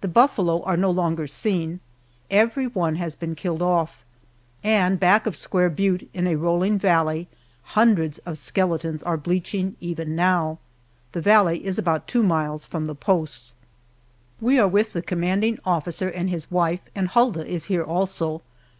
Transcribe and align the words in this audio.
The 0.00 0.08
buffalo 0.08 0.60
are 0.64 0.76
no 0.76 0.90
longer 0.90 1.28
seen; 1.28 1.78
every 2.32 2.66
one 2.66 2.96
has 2.96 3.14
been 3.14 3.36
killed 3.36 3.62
off, 3.62 4.04
and 4.64 4.98
back 4.98 5.24
of 5.24 5.36
Square 5.36 5.70
Butte 5.70 6.10
in 6.12 6.26
a 6.26 6.34
rolling 6.34 6.80
valley, 6.80 7.28
hundreds 7.78 8.18
of 8.26 8.36
skeletons 8.38 9.04
are 9.04 9.16
bleaching 9.16 9.76
even 9.78 10.16
now. 10.16 10.58
The 11.12 11.20
valley 11.20 11.64
is 11.64 11.78
about 11.78 12.08
two 12.08 12.24
miles 12.24 12.66
from 12.66 12.86
the 12.86 12.96
post. 12.96 13.54
We 14.40 14.58
are 14.58 14.66
with 14.66 14.94
the 14.94 15.00
commanding 15.02 15.60
officer 15.64 16.08
and 16.08 16.28
his 16.28 16.50
wife, 16.50 16.80
and 16.96 17.06
Hulda 17.06 17.46
is 17.46 17.66
here 17.66 17.84
also. 17.84 18.42